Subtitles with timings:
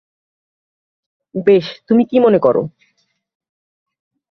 [1.35, 2.61] বেশ, তুমি কি মনে করো?